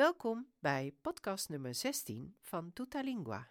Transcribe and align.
Welkom 0.00 0.46
bij 0.58 0.96
podcast 1.00 1.48
nummer 1.48 1.74
16 1.74 2.36
van 2.40 2.72
Tutalingua. 2.72 3.48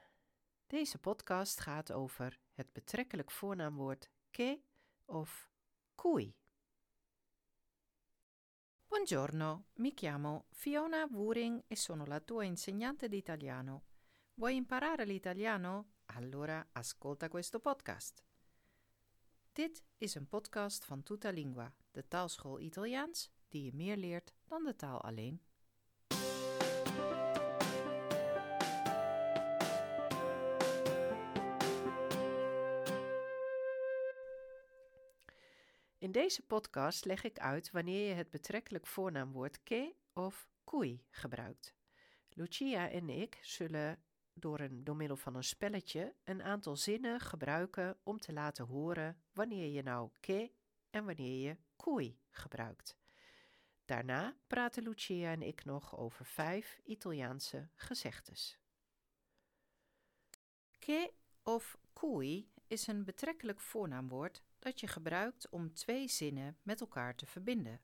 Deze 0.68 0.98
podcast 0.98 1.60
gaat 1.60 1.92
over 1.92 2.40
het 2.54 2.74
betrekkelijk 2.74 3.32
voornaamwoord 3.32 4.10
che 4.32 4.62
of 5.06 5.52
cui. 5.96 6.36
Buongiorno, 8.88 9.66
mi 9.74 9.94
chiamo 9.94 10.46
Fiona 10.52 11.08
Wuring 11.12 11.64
e 11.68 11.76
sono 11.76 12.06
la 12.06 12.20
tua 12.20 12.44
insegnante 12.44 13.08
di 13.08 13.18
italiano. 13.18 13.84
Vuoi 14.34 14.56
imparare 14.56 15.06
l'italiano? 15.06 15.92
Allora 16.06 16.70
ascolta 16.72 17.28
questo 17.28 17.60
podcast. 17.60 18.24
Dit 19.52 19.84
is 19.98 20.16
een 20.16 20.28
podcast 20.28 20.86
van 20.86 21.04
Tutalingua, 21.04 21.74
de 21.92 22.08
taalschool 22.08 22.60
Italiaans 22.60 23.32
die 23.48 23.64
je 23.64 23.74
meer 23.74 23.98
leert 23.98 24.34
dan 24.46 24.64
de 24.64 24.76
taal 24.76 25.02
alleen. 25.02 25.49
In 36.10 36.16
deze 36.16 36.42
podcast 36.42 37.06
leg 37.06 37.24
ik 37.24 37.40
uit 37.40 37.72
wanneer 37.72 38.08
je 38.08 38.14
het 38.14 38.30
betrekkelijk 38.30 38.88
voornaamwoord 38.88 39.60
che 39.64 39.96
of 40.14 40.50
cui 40.64 41.04
gebruikt. 41.10 41.76
Lucia 42.30 42.90
en 42.90 43.10
ik 43.10 43.38
zullen 43.42 44.04
door, 44.34 44.60
een, 44.60 44.84
door 44.84 44.96
middel 44.96 45.18
van 45.18 45.36
een 45.36 45.44
spelletje 45.44 46.16
een 46.24 46.44
aantal 46.44 46.76
zinnen 46.76 47.20
gebruiken 47.20 47.98
om 48.04 48.20
te 48.20 48.34
laten 48.34 48.66
horen 48.66 49.22
wanneer 49.34 49.68
je 49.68 49.84
nou 49.84 50.10
che 50.22 50.52
en 50.90 51.06
wanneer 51.06 51.48
je 51.48 51.58
cui 51.76 52.20
gebruikt. 52.30 52.98
Daarna 53.86 54.38
praten 54.48 54.84
Lucia 54.84 55.32
en 55.32 55.42
ik 55.42 55.66
nog 55.66 55.98
over 55.98 56.26
vijf 56.26 56.80
Italiaanse 56.84 57.70
gezegdes. 57.76 58.60
Che 60.80 61.12
of 61.44 61.78
cui 61.94 62.52
is 62.68 62.88
een 62.88 63.04
betrekkelijk 63.04 63.60
voornaamwoord 63.60 64.44
dat 64.60 64.80
je 64.80 64.88
gebruikt 64.88 65.50
om 65.50 65.74
twee 65.74 66.08
zinnen 66.08 66.58
met 66.62 66.82
elkaar 66.82 67.16
te 67.16 67.26
verbinden. 67.26 67.82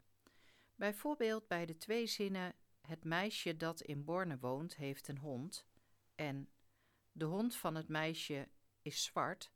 Bijvoorbeeld 0.75 1.47
bij 1.47 1.65
de 1.65 1.77
twee 1.77 2.07
zinnen: 2.07 2.53
Het 2.81 3.03
meisje 3.03 3.57
dat 3.57 3.81
in 3.81 4.03
Borne 4.03 4.37
woont 4.39 4.75
heeft 4.75 5.07
een 5.07 5.17
hond 5.17 5.65
en 6.15 6.49
de 7.11 7.25
hond 7.25 7.55
van 7.55 7.75
het 7.75 7.87
meisje 7.87 8.49
is 8.81 9.03
zwart, 9.03 9.51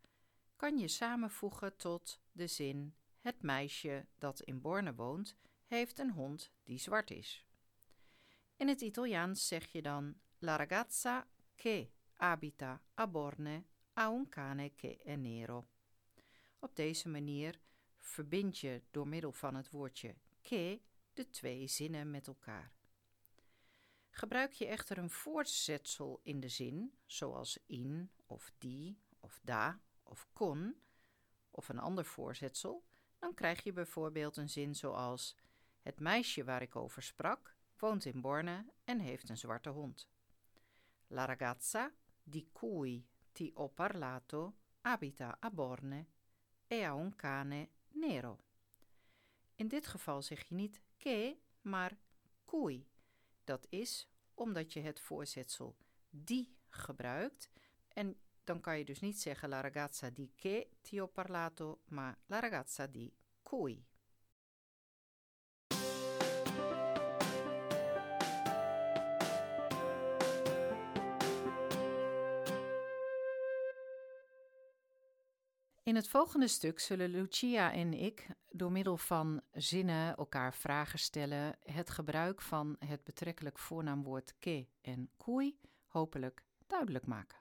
kan 0.56 0.78
je 0.78 0.88
samenvoegen 0.88 1.78
tot 1.78 2.22
de 2.32 2.48
zin: 2.48 2.96
Het 3.20 3.42
meisje 3.42 4.06
dat 4.18 4.42
in 4.42 4.62
Borne 4.62 4.96
woont 4.96 5.38
heeft 5.66 6.00
een 6.00 6.12
hond 6.12 6.52
die 6.64 6.78
zwart 6.78 7.12
is. 7.12 7.46
In 8.56 8.68
het 8.68 8.82
Italiaans 8.82 9.48
zeg 9.48 9.66
je 9.72 9.82
dan: 9.82 10.20
La 10.38 10.56
ragazza 10.56 11.28
che 11.56 11.92
abita 12.14 12.82
a 12.94 13.08
Borne 13.08 13.66
ha 13.94 14.10
un 14.10 14.30
cane 14.30 14.76
che 14.76 14.98
è 15.04 15.16
nero. 15.16 15.68
Op 16.60 16.76
deze 16.76 17.10
manier 17.10 17.60
verbind 17.98 18.58
je 18.58 18.82
door 18.92 19.08
middel 19.08 19.32
van 19.32 19.56
het 19.56 19.70
woordje 19.70 20.16
che 20.42 20.82
de 21.14 21.30
twee 21.30 21.68
zinnen 21.68 22.12
met 22.12 22.28
elkaar. 22.28 22.74
Gebruik 24.10 24.52
je 24.52 24.66
echter 24.66 24.98
een 24.98 25.10
voortzetsel 25.10 26.20
in 26.24 26.40
de 26.40 26.50
zin, 26.50 26.94
zoals 27.06 27.60
in 27.66 28.12
of 28.26 28.52
die 28.58 29.00
of 29.20 29.40
da 29.44 29.82
of 30.04 30.28
kon, 30.34 30.82
of 31.52 31.70
een 31.70 31.80
ander 31.80 32.06
voorzetsel, 32.06 32.84
dan 33.20 33.34
krijg 33.34 33.64
je 33.64 33.74
bijvoorbeeld 33.74 34.38
een 34.38 34.50
zin 34.50 34.76
zoals: 34.76 35.36
Het 35.82 36.00
meisje 36.00 36.44
waar 36.44 36.62
ik 36.62 36.76
over 36.76 37.04
sprak 37.04 37.56
woont 37.78 38.06
in 38.06 38.22
Borne 38.22 38.66
en 38.84 39.00
heeft 39.00 39.30
een 39.30 39.38
zwarte 39.38 39.70
hond. 39.70 40.10
La 41.08 41.26
ragazza 41.26 41.94
di 42.24 42.50
cui 42.54 43.08
ti 43.32 43.52
ho 43.54 43.68
parlato 43.68 44.56
abita 44.82 45.38
a 45.44 45.52
Borne 45.52 46.08
e 46.70 46.90
un 46.90 47.16
cane 47.16 47.70
nero. 47.92 48.40
In 49.56 49.68
dit 49.68 49.88
geval 49.88 50.22
zeg 50.22 50.48
je 50.48 50.56
niet 50.56 50.82
che, 50.98 51.38
maar 51.62 51.98
cui. 52.46 52.88
Dat 53.44 53.66
is 53.70 54.10
omdat 54.34 54.74
je 54.74 54.80
het 54.80 55.00
voorzetsel 55.00 55.76
die 56.10 56.58
gebruikt. 56.70 57.50
En 57.88 58.20
dan 58.44 58.62
kan 58.62 58.78
je 58.78 58.86
dus 58.86 59.00
niet 59.00 59.20
zeggen 59.20 59.50
la 59.50 59.62
ragazza 59.62 60.10
di 60.10 60.32
che 60.36 60.70
ti 60.82 61.00
ho 61.00 61.08
parlato, 61.08 61.82
maar 61.86 62.18
la 62.26 62.40
ragazza 62.40 62.88
di 62.88 63.14
cui. 63.44 63.86
In 75.90 75.96
het 75.96 76.08
volgende 76.08 76.48
stuk 76.48 76.80
zullen 76.80 77.10
Lucia 77.10 77.74
en 77.74 77.94
ik 77.94 78.28
door 78.50 78.72
middel 78.72 78.98
van 78.98 79.42
zinnen 79.52 80.16
elkaar 80.16 80.54
vragen 80.54 81.00
stellen, 81.00 81.56
het 81.64 81.90
gebruik 81.90 82.42
van 82.42 82.76
het 82.86 83.04
betrekkelijk 83.04 83.58
voornaamwoord 83.58 84.34
che 84.40 84.68
en 84.82 85.10
cui 85.18 85.58
hopelijk 85.88 86.44
duidelijk 86.68 87.06
maken. 87.06 87.38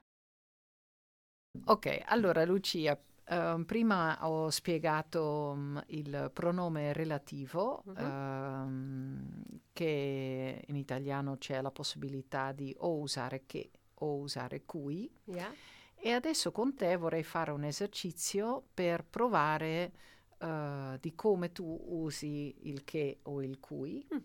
Ok, 1.64 1.86
allora 2.04 2.44
Lucia, 2.44 2.98
ehm, 3.24 3.62
prima 3.64 4.18
ho 4.20 4.50
spiegato 4.50 5.50
um, 5.50 5.82
il 5.86 6.30
pronome 6.32 6.92
relativo, 6.92 7.82
Mhm. 7.84 7.96
ehm, 7.96 9.42
che 9.72 10.62
in 10.66 10.76
italiano 10.76 11.36
c'è 11.36 11.60
la 11.60 11.70
possibilità 11.70 12.52
di 12.52 12.74
o 12.78 12.98
usare 12.98 13.42
che 13.46 13.70
o 13.94 14.16
usare 14.18 14.64
cui. 14.64 15.10
Ja? 15.24 15.52
E 16.00 16.12
adesso 16.12 16.52
con 16.52 16.74
te 16.74 16.96
vorrei 16.96 17.24
fare 17.24 17.50
un 17.50 17.64
esercizio 17.64 18.68
per 18.72 19.04
provare 19.04 19.92
eh, 20.38 20.96
di 21.00 21.14
come 21.14 21.52
tu 21.52 21.64
usi 21.88 22.54
il 22.68 22.84
che 22.84 23.18
o 23.24 23.42
il 23.42 23.58
cui. 23.58 24.06
Mm. 24.14 24.18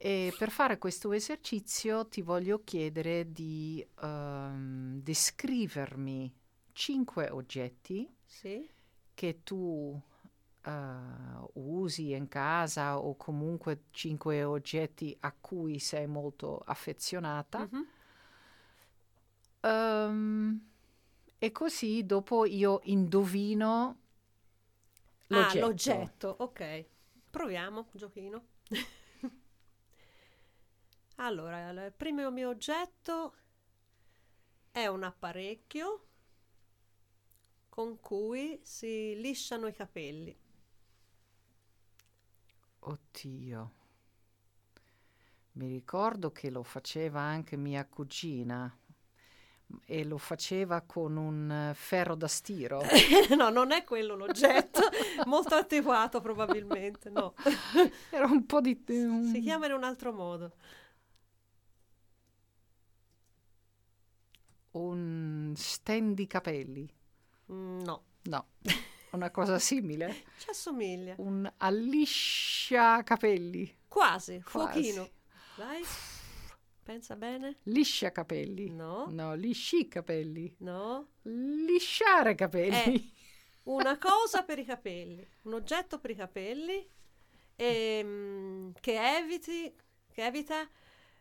E 0.00 0.34
per 0.36 0.50
fare 0.50 0.78
questo 0.78 1.12
esercizio 1.12 2.06
ti 2.08 2.22
voglio 2.22 2.62
chiedere 2.64 3.32
di 3.32 3.84
ehm, 4.00 5.00
descrivermi 5.02 6.32
cinque 6.72 7.30
oggetti 7.30 8.08
Sì? 8.24 8.68
che 9.14 9.42
tu 9.42 10.00
eh, 10.64 10.70
usi 11.54 12.12
in 12.12 12.28
casa 12.28 12.98
o 12.98 13.16
comunque 13.16 13.84
cinque 13.90 14.44
oggetti 14.44 15.16
a 15.20 15.32
cui 15.32 15.78
sei 15.80 16.06
molto 16.06 16.58
affezionata. 16.64 17.68
Mhm. 17.70 17.86
Ehm, 19.62 20.60
e 21.38 21.52
così 21.52 22.04
dopo 22.04 22.44
io 22.44 22.80
indovino 22.84 24.00
l'oggetto. 25.28 25.64
Ah, 25.64 25.68
l'oggetto, 25.68 26.36
ok. 26.38 26.86
Proviamo, 27.30 27.88
giochino. 27.92 28.46
allora, 31.16 31.70
il 31.70 31.92
primo 31.96 32.30
mio 32.30 32.48
oggetto 32.48 33.34
è 34.70 34.86
un 34.86 35.02
apparecchio 35.02 36.06
con 37.68 38.00
cui 38.00 38.58
si 38.62 39.20
lisciano 39.20 39.66
i 39.68 39.72
capelli. 39.72 40.36
Oddio. 42.80 43.72
Mi 45.52 45.68
ricordo 45.68 46.30
che 46.30 46.50
lo 46.50 46.62
faceva 46.62 47.20
anche 47.20 47.56
mia 47.56 47.84
cugina 47.84 48.77
e 49.84 50.04
lo 50.04 50.16
faceva 50.18 50.80
con 50.82 51.16
un 51.16 51.50
eh, 51.50 51.74
ferro 51.74 52.14
da 52.14 52.26
stiro. 52.28 52.80
no, 53.36 53.50
non 53.50 53.70
è 53.72 53.84
quello 53.84 54.14
l'oggetto, 54.16 54.80
molto 55.26 55.54
attenuato 55.56 56.20
probabilmente, 56.20 57.10
no. 57.10 57.34
Era 58.10 58.26
un 58.26 58.46
po' 58.46 58.60
di... 58.60 58.82
un- 58.88 59.30
Si 59.32 59.40
chiama 59.40 59.66
in 59.66 59.72
un 59.72 59.84
altro 59.84 60.12
modo. 60.12 60.52
un 64.72 65.54
stand 65.56 66.26
capelli. 66.26 66.88
Mm, 67.52 67.80
No, 67.80 68.02
No, 68.24 68.46
una 69.12 69.30
cosa 69.30 69.58
simile. 69.58 70.24
ci 70.38 70.50
assomiglia. 70.50 71.14
Un 71.18 71.50
alliscia 71.56 73.02
capelli. 73.02 73.76
Quasi, 73.88 74.40
Quasi. 74.42 74.42
fuochino. 74.42 75.08
Dai, 75.56 75.82
pensa 76.88 77.16
bene. 77.16 77.56
Liscia 77.64 78.10
capelli. 78.12 78.70
No, 78.70 79.10
No, 79.10 79.34
lisci 79.34 79.88
capelli. 79.88 80.54
no. 80.60 81.08
Lisciare 81.22 82.34
capelli. 82.34 83.14
Una 83.68 83.98
cosa 83.98 84.42
per 84.44 84.58
i 84.58 84.64
capelli, 84.64 85.26
un 85.42 85.52
oggetto 85.52 85.98
per 85.98 86.10
i 86.10 86.14
capelli 86.14 86.88
ehm, 87.56 88.72
che 88.80 89.16
eviti, 89.18 89.74
che 90.10 90.24
evita 90.24 90.66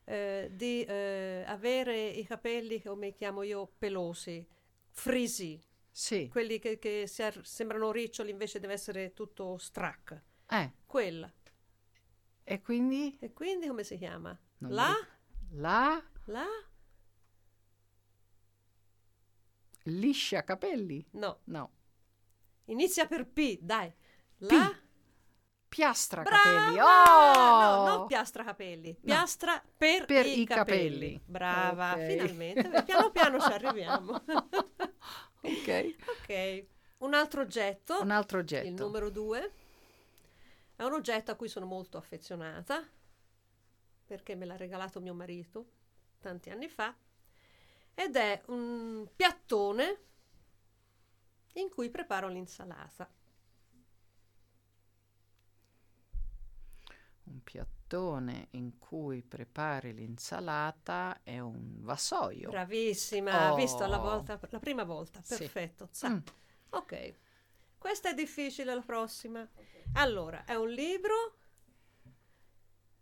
eh, 0.05 0.49
di 0.53 0.83
eh, 0.85 1.43
avere 1.45 2.07
i 2.07 2.23
capelli, 2.25 2.81
come 2.81 3.11
chiamo 3.13 3.41
io, 3.43 3.69
pelosi, 3.77 4.45
frisi, 4.91 5.59
Sì. 5.91 6.29
quelli 6.29 6.59
che, 6.59 6.79
che 6.79 7.05
ser- 7.07 7.41
sembrano 7.43 7.91
riccioli 7.91 8.31
invece 8.31 8.61
deve 8.61 8.73
essere 8.73 9.13
tutto 9.13 9.57
strac. 9.57 10.21
Eh, 10.49 10.71
Quella. 10.85 11.29
e 12.43 12.61
quindi? 12.61 13.17
E 13.19 13.33
quindi 13.33 13.67
come 13.67 13.83
si 13.83 13.97
chiama? 13.97 14.37
Non 14.59 14.71
La? 14.71 14.87
mi 14.89 15.07
La 15.51 16.01
La? 16.25 16.45
liscia 19.83 20.44
capelli. 20.44 21.05
No. 21.11 21.39
No. 21.45 21.71
Inizia 22.65 23.07
per 23.07 23.25
P, 23.27 23.59
dai. 23.61 23.91
La? 24.39 24.69
Piastra 25.69 26.23
Brava! 26.23 26.44
capelli. 26.44 26.75
No, 26.77 26.85
Oh! 26.85 27.85
non 27.85 28.07
piastra 28.07 28.44
capelli. 28.44 28.95
Piastra 29.01 29.61
per, 29.77 30.05
Per 30.05 30.25
i, 30.25 30.41
i 30.41 30.45
capelli. 30.45 31.13
capelli. 31.15 31.21
Brava, 31.25 31.94
Ok. 31.94 32.05
finalmente. 32.07 32.83
Piano 32.83 33.11
piano 33.11 33.39
ci 33.39 33.51
arriviamo. 33.51 34.11
ok. 35.41 35.95
ok. 36.21 36.65
Un 36.99 37.13
altro 37.13 37.41
oggetto, 37.41 38.01
Un 38.01 38.11
altro 38.11 38.38
il 38.39 38.44
oggetto. 38.44 38.83
numero 38.83 39.09
due, 39.09 39.53
è 40.75 40.83
un 40.83 40.94
oggetto 40.94 41.31
a 41.31 41.35
cui 41.35 41.47
sono 41.47 41.65
molto 41.65 41.97
affezionata 41.97 42.83
perché 44.07 44.36
me 44.36 44.45
l'ha 44.45 44.56
regalato 44.57 45.00
mio 45.01 45.13
marito 45.13 45.71
tanti 46.19 46.50
anni 46.50 46.68
fa 46.69 46.95
ed 47.94 48.15
è 48.15 48.42
un 48.48 49.07
piattone 49.15 50.01
in 51.54 51.69
cui 51.69 51.89
preparo 51.89 52.27
l'insalata. 52.30 53.09
Un 57.24 57.44
piattone 57.44 58.48
in 58.51 58.77
cui 58.80 59.21
prepari 59.21 59.94
l'insalata 59.94 61.19
è 61.24 61.39
un 61.39 61.81
vassoio. 61.81 62.50
Bravissima, 62.50 63.51
Oh. 63.51 63.56
visto 63.56 63.86
la, 63.86 63.98
volta, 63.98 64.39
la 64.50 64.59
prima 64.59 64.83
volta, 64.83 65.21
Sì. 65.24 65.38
perfetto. 65.38 65.89
Sa. 65.92 66.09
Mm. 66.09 66.19
Ok, 66.69 67.13
questa 67.77 68.09
è 68.09 68.13
difficile 68.13 68.74
la 68.74 68.81
prossima. 68.81 69.45
Allora, 69.94 70.45
è 70.45 70.56
un 70.56 70.69
libro 70.69 71.36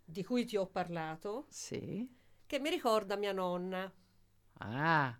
di 0.05 0.23
cui 0.23 0.45
ti 0.45 0.55
ho 0.55 0.67
parlato 0.67 1.45
Sì. 1.49 2.07
che 2.45 2.59
mi 2.59 2.69
ricorda 2.69 3.15
mia 3.17 3.31
nonna. 3.33 3.91
Ah, 4.59 5.17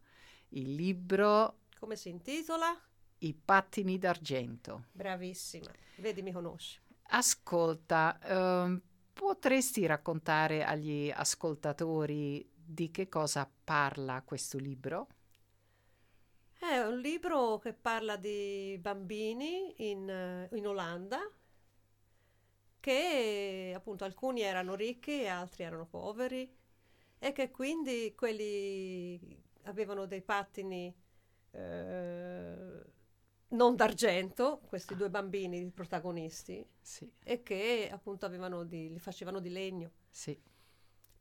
il 0.50 0.74
libro 0.76 1.62
Come 1.80 1.96
si 1.96 2.10
intitola? 2.10 2.80
I 3.20 3.34
pattini 3.34 3.98
d'argento. 3.98 4.86
Bravissima, 4.92 5.72
vedi 5.98 6.22
mi 6.22 6.32
conosci. 6.32 6.80
Ascolta, 7.08 8.20
ehm, 8.22 8.82
potresti 9.14 9.86
raccontare 9.86 10.64
agli 10.64 11.12
ascoltatori 11.14 12.48
di 12.54 12.92
che 12.92 13.10
cosa 13.10 13.50
parla 13.64 14.22
questo 14.24 14.58
libro? 14.58 15.08
È 16.58 16.80
un 16.80 16.98
libro 17.00 17.60
che 17.60 17.74
parla 17.74 18.16
di 18.18 18.78
bambini 18.82 19.90
in, 19.90 20.10
eh, 20.10 20.50
in 20.54 20.66
Olanda 20.68 21.20
che 22.86 23.74
appunto 23.76 24.04
alcuni 24.06 24.42
erano 24.42 24.76
ricchi 24.76 25.22
e 25.22 25.28
altri 25.28 25.64
erano 25.64 25.86
poveri 25.86 26.54
e 27.20 27.32
che 27.32 27.52
quindi 27.52 28.14
quelli 28.16 29.42
avevano 29.64 30.06
dei 30.06 30.22
pattini 30.22 30.94
eh, 31.52 32.84
non 33.50 33.76
d'argento, 33.76 34.62
questi 34.68 34.96
due 34.96 35.10
bambini 35.10 35.70
protagonisti, 35.72 36.66
Sì, 36.82 37.12
e 37.24 37.44
che 37.44 37.90
appunto 37.92 38.26
avevano 38.26 38.64
di, 38.66 38.92
li 38.92 39.00
facevano 39.00 39.40
di 39.40 39.50
legno. 39.50 39.92
sì, 40.10 40.40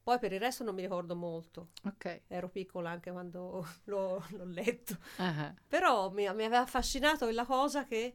Poi 0.02 0.18
per 0.18 0.32
il 0.32 0.40
resto 0.40 0.64
non 0.64 0.74
mi 0.74 0.82
ricordo 0.82 1.16
molto, 1.16 1.70
ok. 1.84 2.06
ero 2.26 2.48
piccola 2.48 2.90
anche 2.90 3.10
quando 3.10 3.66
l'ho, 3.84 4.22
l'ho 4.30 4.44
letto. 4.44 4.96
Ah, 5.18 5.54
Però 5.66 6.10
mi, 6.10 6.22
mi 6.34 6.44
aveva 6.44 6.60
affascinato 6.60 7.24
quella 7.24 7.46
cosa 7.46 7.84
che 7.84 8.14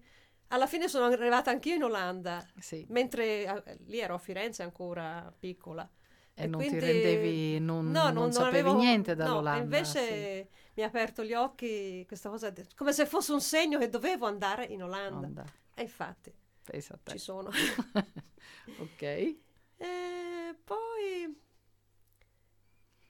alla 0.50 0.68
fine 0.68 0.88
sono 0.88 1.06
arrivata 1.06 1.50
anch'io 1.52 1.76
in 1.76 1.84
Olanda, 1.84 2.46
sì. 2.60 2.86
mentre 2.90 3.44
eh, 3.66 3.78
lì 3.86 4.00
ero 4.00 4.14
a 4.16 4.18
Firenze 4.20 4.62
ancora 4.64 5.34
piccola. 5.38 5.90
E, 6.34 6.48
non 6.48 6.62
quindi- 6.62 6.80
ti 6.80 6.86
rendevi, 6.86 7.60
non, 7.60 7.90
No, 7.92 8.12
non 8.12 8.32
sapevi 8.32 8.60
avevo- 8.60 8.78
niente 8.78 9.14
no, 9.14 9.24
dall'Olanda. 9.24 9.62
invece 9.64 10.50
mi 10.76 10.84
ha 10.84 10.86
aperto 10.88 11.24
gli 11.26 11.34
occhi 11.34 12.06
questa 12.08 12.30
cosa, 12.30 12.54
come 12.76 12.94
se 12.94 13.06
fosse 13.06 13.34
un 13.34 13.42
segno 13.42 13.78
che 13.78 13.90
dovevo 13.90 14.26
andare 14.26 14.64
in 14.66 14.78
sì. 14.78 14.84
Olanda. 14.84 15.28
Onda, 15.28 15.46
E 15.76 15.82
infatti 15.82 16.34
a 16.72 17.00
ci 17.04 17.18
sono. 17.18 17.50
ok. 18.80 19.02
E 19.02 20.56
poi 20.64 21.38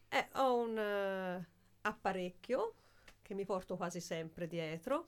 eh, 0.10 0.28
ho 0.34 0.58
un 0.58 0.78
eh, 0.78 1.48
apparecchio 1.82 2.74
che 3.22 3.34
mi 3.36 3.46
porto 3.46 3.76
quasi 3.78 4.00
sempre 4.02 4.48
dietro, 4.48 5.08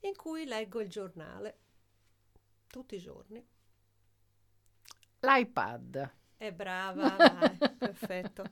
in 0.00 0.16
cui 0.16 0.44
leggo 0.46 0.80
il 0.80 0.88
giornale 0.88 1.58
tutti 2.66 2.94
i 2.94 2.98
giorni. 3.00 3.44
L'iPad. 5.20 6.10
È 6.36 6.52
brava, 6.52 7.16
perfetto. 7.76 8.44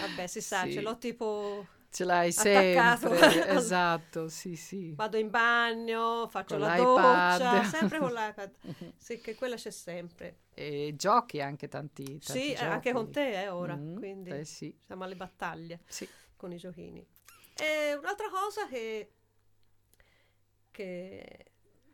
Vabbè, 0.00 0.26
si 0.26 0.40
sa, 0.40 0.62
Sì. 0.64 0.72
ce 0.72 0.80
l'ho 0.80 0.96
tipo 0.98 1.66
Ce 1.90 2.04
l'hai 2.04 2.30
Attaccato 2.30 3.14
sempre. 3.14 3.48
esatto, 3.54 4.28
sì, 4.28 4.56
sì. 4.56 4.92
vado 4.94 5.16
in 5.18 5.30
bagno, 5.30 6.26
faccio 6.28 6.56
Con 6.56 6.66
la 6.66 6.74
l'iPad. 6.76 7.38
doccia, 7.40 7.64
sempre 7.64 7.98
con 7.98 8.12
l'iPad. 8.12 8.52
Sì, 8.96 9.20
che 9.20 9.34
quella 9.34 9.56
c'è 9.56 9.70
sempre. 9.70 10.38
E 10.54 10.94
giochi 10.96 11.40
anche 11.40 11.68
tanti, 11.68 12.04
tanti 12.04 12.20
Sì, 12.40 12.52
eh, 12.52 12.64
anche 12.64 12.90
giochi. 12.90 13.04
con 13.04 13.12
te, 13.12 13.42
eh, 13.42 13.48
ora. 13.48 13.76
Mm, 13.76 13.96
Quindi 13.96 14.30
eh 14.30 14.44
sì, 14.44 14.74
siamo 14.80 15.04
alle 15.04 15.16
battaglie. 15.16 15.80
sì. 15.86 16.08
con 16.36 16.52
i 16.52 16.56
giochini. 16.56 17.06
E 17.56 17.94
un'altra 17.94 18.28
cosa 18.30 18.66
che, 18.66 19.12
che 20.74 21.46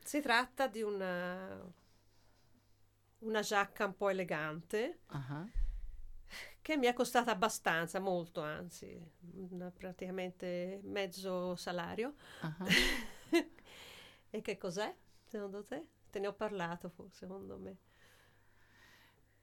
si 0.02 0.20
tratta 0.22 0.66
di 0.66 0.82
una, 0.82 1.62
una 3.20 3.40
giacca 3.40 3.86
un 3.86 3.96
po' 3.96 4.08
elegante 4.10 4.98
Ah, 5.10 5.48
che 6.62 6.76
mi 6.76 6.86
è 6.86 6.92
costata 6.92 7.30
abbastanza, 7.30 7.98
molto 8.00 8.42
anzi, 8.42 8.98
una- 9.50 9.70
praticamente 9.70 10.80
mezzo 10.84 11.56
salario. 11.56 12.14
ah. 12.42 12.74
e 14.30 14.40
che 14.42 14.56
cos'è, 14.58 14.94
secondo 15.24 15.64
te? 15.64 15.86
Te 16.10 16.18
ne 16.18 16.26
ho 16.28 16.34
parlato, 16.34 16.92
secondo 17.10 17.56
me. 17.58 17.76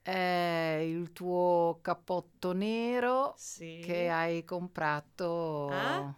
È 0.01 0.79
il 0.83 1.11
tuo 1.11 1.79
cappotto 1.81 2.53
nero 2.53 3.41
Sì. 3.43 3.69
che 3.79 4.09
hai 4.09 4.43
comprato 4.45 5.25
Ah? 5.69 6.15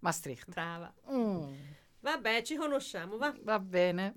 Maastricht. 0.00 0.56
Brava. 0.56 0.92
Mm, 1.10 1.69
Vabbè, 2.00 2.42
ci 2.42 2.56
conosciamo, 2.56 3.18
va. 3.18 3.34
va 3.44 3.58
bene. 3.58 4.12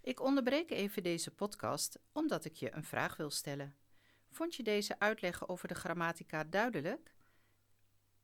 Ik 0.00 0.20
onderbreek 0.20 0.70
even 0.70 1.02
deze 1.02 1.30
podcast 1.30 1.98
omdat 2.12 2.44
ik 2.44 2.56
je 2.56 2.74
een 2.74 2.84
vraag 2.84 3.16
wil 3.16 3.30
stellen. 3.30 3.76
Vond 4.30 4.54
je 4.54 4.62
deze 4.62 4.98
uitleg 4.98 5.48
over 5.48 5.68
de 5.68 5.74
grammatica 5.74 6.44
duidelijk? 6.44 7.14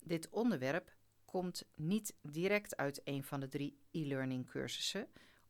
Dit 0.05 0.29
onderwerp 0.29 0.95
komt 1.25 1.69
niet 1.75 2.17
direct 2.23 2.77
uit 2.77 3.01
een 3.05 3.25
van 3.25 3.41
de 3.41 3.49
drie 3.49 3.81
e-learning 3.91 4.51
cursussen, 4.51 5.09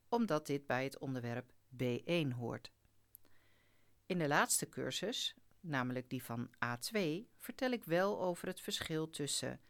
omdat 0.08 0.46
dit 0.46 0.66
bij 0.66 0.84
het 0.84 0.98
onderwerp 0.98 1.52
B1 1.82 2.28
hoort. 2.36 2.72
In 4.06 4.18
de 4.18 4.28
laatste 4.28 4.68
cursus, 4.68 5.34
namelijk 5.60 6.10
die 6.10 6.22
van 6.22 6.48
A2, 6.48 6.98
vertel 7.36 7.70
ik 7.70 7.84
wel 7.84 8.20
over 8.20 8.48
het 8.48 8.60
verschil 8.60 9.10
tussen 9.10 9.60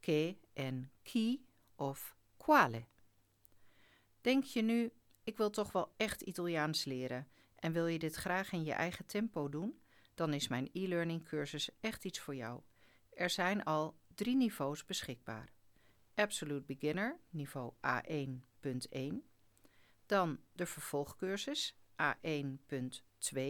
che 0.00 0.38
en 0.52 0.92
chi 1.02 1.50
of 1.82 2.16
quale. 2.36 2.84
Denk 4.20 4.44
je 4.44 4.62
nu, 4.62 4.92
ik 5.22 5.36
wil 5.36 5.50
toch 5.50 5.72
wel 5.72 5.94
echt 5.96 6.20
Italiaans 6.20 6.84
leren 6.84 7.28
en 7.56 7.72
wil 7.72 7.86
je 7.86 7.98
dit 7.98 8.14
graag 8.14 8.52
in 8.52 8.64
je 8.64 8.72
eigen 8.72 9.06
tempo 9.06 9.48
doen, 9.48 9.82
dan 10.14 10.32
is 10.32 10.48
mijn 10.48 10.68
e-learning 10.72 11.24
cursus 11.24 11.70
echt 11.80 12.04
iets 12.04 12.20
voor 12.20 12.34
jou. 12.34 12.60
Er 13.10 13.30
zijn 13.30 13.64
al 13.64 14.00
drie 14.14 14.36
niveaus 14.36 14.84
beschikbaar. 14.84 15.52
Absolute 16.14 16.64
Beginner, 16.66 17.20
niveau 17.30 17.72
A1.1. 17.86 19.14
Dan 20.06 20.40
de 20.52 20.66
vervolgcursus 20.66 21.76
A1.2. 22.02 23.40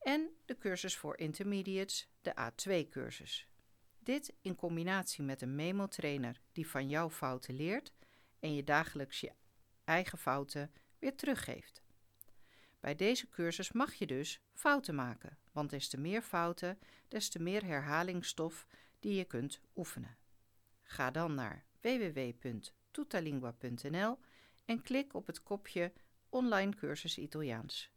En 0.00 0.30
de 0.44 0.58
cursus 0.58 0.96
voor 0.96 1.18
intermediates, 1.18 2.08
de 2.20 2.34
A2-cursus. 2.36 3.51
Dit 4.02 4.34
in 4.40 4.54
combinatie 4.54 5.24
met 5.24 5.42
een 5.42 5.54
memo-trainer 5.54 6.40
die 6.52 6.68
van 6.68 6.88
jouw 6.88 7.10
fouten 7.10 7.54
leert 7.54 7.92
en 8.38 8.54
je 8.54 8.64
dagelijks 8.64 9.20
je 9.20 9.32
eigen 9.84 10.18
fouten 10.18 10.72
weer 10.98 11.16
teruggeeft. 11.16 11.82
Bij 12.80 12.94
deze 12.94 13.28
cursus 13.28 13.72
mag 13.72 13.94
je 13.94 14.06
dus 14.06 14.40
fouten 14.52 14.94
maken, 14.94 15.38
want 15.52 15.70
des 15.70 15.88
te 15.88 16.00
meer 16.00 16.22
fouten, 16.22 16.78
des 17.08 17.28
te 17.28 17.38
meer 17.38 17.64
herhalingsstof 17.64 18.66
die 19.00 19.14
je 19.14 19.24
kunt 19.24 19.60
oefenen. 19.76 20.16
Ga 20.82 21.10
dan 21.10 21.34
naar 21.34 21.64
www.tutalingua.nl 21.80 24.18
en 24.64 24.82
klik 24.82 25.14
op 25.14 25.26
het 25.26 25.42
kopje 25.42 25.92
Online 26.28 26.74
cursus 26.74 27.18
Italiaans. 27.18 27.90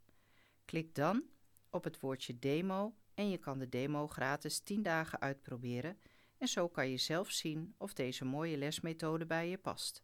Klik 0.65 0.95
dan 0.95 1.23
op 1.69 1.83
het 1.83 1.99
woordje 1.99 2.39
demo 2.39 2.95
en 3.15 3.29
je 3.29 3.37
kan 3.37 3.59
de 3.59 3.69
demo 3.69 4.07
gratis 4.07 4.59
10 4.59 4.83
dagen 4.83 5.19
uitproberen 5.19 5.97
en 6.37 6.47
zo 6.47 6.67
kan 6.67 6.89
je 6.89 6.97
zelf 6.97 7.31
zien 7.31 7.75
of 7.77 7.93
deze 7.93 8.25
mooie 8.25 8.57
lesmethode 8.57 9.25
bij 9.25 9.49
je 9.49 9.57
past. 9.57 10.03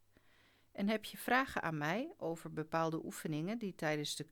En 0.71 0.87
heb 0.87 1.05
je 1.05 1.17
vragen 1.17 1.61
aan 1.61 1.77
mij 1.77 2.13
over 2.17 2.53
bepaalde 2.53 3.05
oefeningen 3.05 3.57
die 3.57 3.75
tijdens 3.75 4.15
de, 4.15 4.27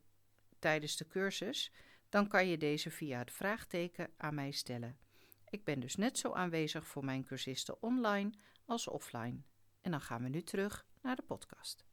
tijdens 0.59 0.97
de 0.97 1.07
cursus, 1.07 1.71
Dan 2.09 2.27
kan 2.27 2.47
je 2.47 2.57
deze 2.57 2.91
via 2.91 3.19
het 3.19 3.31
vraagteken 3.31 4.09
aan 4.17 4.35
mij 4.35 4.51
stellen. 4.51 4.97
Ik 5.49 5.63
ben 5.63 5.79
dus 5.79 5.95
net 5.95 6.17
zo 6.17 6.31
aanwezig 6.31 6.87
voor 6.87 7.05
mijn 7.05 7.23
cursisten 7.23 7.81
online 7.81 8.31
als 8.65 8.87
offline. 8.87 9.41
En 9.81 9.91
dan 9.91 10.01
gaan 10.01 10.23
we 10.23 10.29
nu 10.29 10.41
terug 10.41 10.87
naar 11.01 11.15
de 11.15 11.21
podcast. 11.21 11.88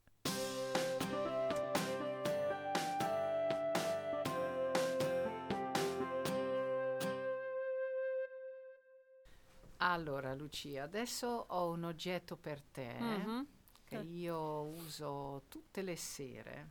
Allora 9.87 10.35
Lucia, 10.35 10.83
adesso 10.83 11.27
ho 11.27 11.71
un 11.71 11.85
oggetto 11.85 12.37
per 12.37 12.61
te 12.61 12.93
Mhm. 12.99 13.47
che 13.85 13.97
io 13.97 14.63
uso 14.65 15.45
tutte 15.49 15.81
le 15.83 15.97
sere. 15.97 16.71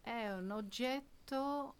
È 0.00 0.30
un 0.32 0.52
oggetto 0.52 1.74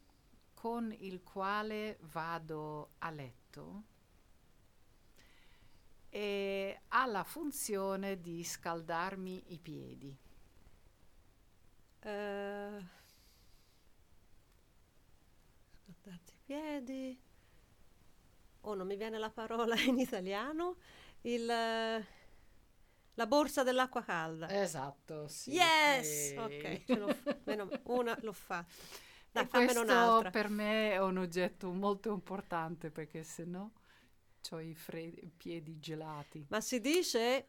con 0.53 0.93
il 0.99 1.23
quale 1.23 1.97
vado 2.03 2.91
a 2.99 3.11
letto 3.11 3.85
e 6.11 6.81
ha 6.89 7.07
la 7.07 7.23
funzione 7.23 8.21
di 8.21 8.43
scaldarmi 8.43 9.53
i 9.53 9.59
piedi. 9.59 10.17
Eh, 12.03 12.81
scaldarti 15.85 16.33
i 16.33 16.39
piedi. 16.45 17.21
Oh, 18.67 18.75
non 18.75 18.87
mi 18.87 18.97
viene 18.97 19.19
la 19.19 19.31
parola 19.31 19.75
in 19.83 19.99
italiano. 19.99 20.77
Il, 21.23 21.45
la 23.15 23.27
borsa 23.27 23.63
dell'acqua 23.63 24.03
calda. 24.03 24.49
Esatto, 24.51 25.29
sì. 25.29 25.53
yes! 25.53 26.33
E- 26.33 26.37
Ok, 26.39 26.99
l'ho 26.99 27.09
f- 27.09 27.37
meno- 27.45 27.69
una 27.85 28.17
l'ho 28.21 28.33
fatta. 28.33 28.73
Dai, 29.33 29.45
e 29.45 29.49
questo 29.49 30.29
per 30.31 30.49
me 30.49 30.93
è 30.93 31.01
un 31.01 31.19
oggetto 31.19 31.71
molto 31.71 32.11
importante 32.13 32.91
perché 32.91 33.23
se 33.23 33.45
no 33.45 33.73
ho 34.51 34.61
i 34.61 34.75
fre- 34.75 35.13
piedi 35.37 35.79
gelati. 35.79 36.45
Ma 36.49 36.61
si 36.61 36.81
dice 36.81 37.49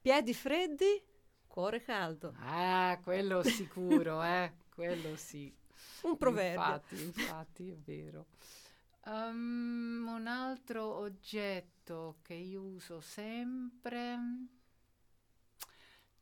piedi 0.00 0.34
freddi, 0.34 1.02
cuore 1.46 1.82
caldo. 1.82 2.34
Ah, 2.40 2.98
quello 3.02 3.42
sicuro, 3.44 4.22
eh, 4.22 4.52
quello 4.74 5.16
sì. 5.16 5.54
Un 6.02 6.16
proverbio. 6.16 6.64
Infatti, 6.64 7.02
infatti, 7.02 7.70
è 7.70 7.76
vero. 7.76 8.26
Um, 9.08 10.06
un 10.06 10.26
altro 10.26 10.84
oggetto 10.96 12.18
che 12.20 12.34
io 12.34 12.60
uso 12.60 13.00
sempre 13.00 14.18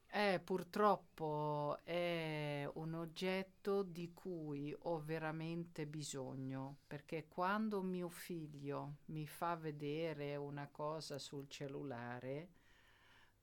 è 0.06 0.40
purtroppo 0.44 1.80
è 1.82 2.70
un 2.74 2.94
oggetto 2.94 3.82
di 3.82 4.12
cui 4.14 4.72
ho 4.78 5.00
veramente 5.00 5.84
bisogno 5.84 6.76
perché 6.86 7.26
quando 7.26 7.82
mio 7.82 8.08
figlio 8.08 8.98
mi 9.06 9.26
fa 9.26 9.56
vedere 9.56 10.36
una 10.36 10.68
cosa 10.68 11.18
sul 11.18 11.48
cellulare 11.48 12.50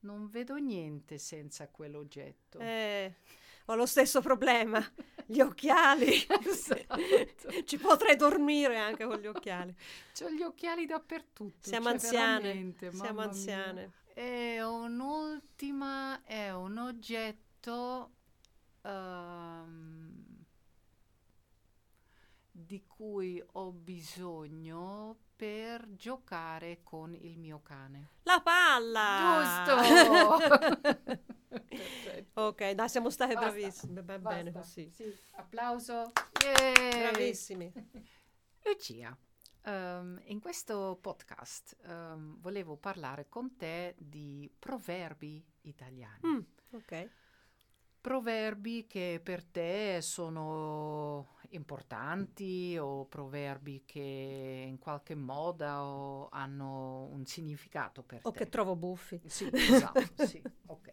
non 0.03 0.29
vedo 0.29 0.55
niente 0.55 1.17
senza 1.17 1.67
quell'oggetto. 1.67 2.59
Eh, 2.59 3.13
ho 3.65 3.75
lo 3.75 3.85
stesso 3.85 4.21
problema. 4.21 4.83
Gli 5.25 5.39
occhiali. 5.39 6.25
Esatto. 6.45 6.99
Ci 7.65 7.77
potrei 7.77 8.15
dormire 8.15 8.77
anche 8.77 9.05
con 9.05 9.17
gli 9.17 9.27
occhiali. 9.27 9.73
C'ho 10.13 10.29
gli 10.29 10.41
occhiali 10.41 10.85
dappertutto. 10.85 11.67
Siamo 11.67 11.85
cioè 11.85 11.93
anziane. 11.93 12.75
Siamo 12.91 13.21
anziane. 13.21 13.91
E 14.13 14.61
un'ultima 14.61 16.23
è 16.23 16.51
un 16.53 16.77
oggetto 16.77 18.11
ehm, 18.81 20.22
di 22.65 22.85
cui 22.85 23.43
ho 23.53 23.71
bisogno 23.71 25.17
per 25.35 25.93
giocare 25.95 26.81
con 26.83 27.13
il 27.15 27.37
mio 27.37 27.61
cane. 27.61 28.09
La 28.23 28.41
palla! 28.41 29.65
Giusto! 29.65 31.31
Ok, 32.35 32.71
dai, 32.71 32.89
siamo 32.89 33.09
state 33.11 33.35
Basta, 33.35 33.51
bravissime. 33.51 34.01
Va 34.01 34.17
Basta. 34.17 34.37
bene 34.37 34.51
così. 34.51 34.89
Sì, 34.91 35.15
applauso. 35.35 36.11
Yay! 36.43 37.11
Bravissimi. 37.11 37.71
Lucia, 38.63 39.15
ehm, 39.61 40.19
in 40.25 40.39
questo 40.39 40.97
podcast 40.99 41.77
ehm, 41.85 42.39
volevo 42.39 42.75
parlare 42.77 43.27
con 43.29 43.55
te 43.55 43.93
di 43.97 44.51
proverbi 44.57 45.45
italiani. 45.61 46.21
Mm, 46.25 46.39
ok. 46.71 47.09
Proverbi 48.01 48.87
che 48.87 49.21
per 49.23 49.43
te 49.43 49.99
sono 50.01 51.32
importanti 51.55 52.77
o 52.79 53.05
proverbi 53.07 53.83
che 53.85 54.65
in 54.67 54.77
qualche 54.79 55.15
modo 55.15 56.29
hanno 56.31 57.05
un 57.11 57.25
significato 57.25 58.03
per 58.03 58.25
O 58.25 58.31
te. 58.31 58.33
che 58.33 58.49
trovo 58.49 58.75
buffi. 58.75 59.21
Sì, 59.25 59.53
esatto, 59.63 60.11
sì, 60.15 60.45
ok. 60.67 60.91